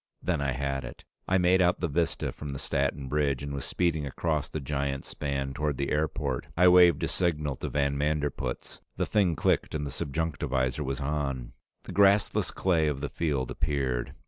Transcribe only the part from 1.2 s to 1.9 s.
I made out the